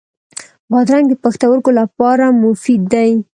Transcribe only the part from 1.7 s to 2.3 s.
لپاره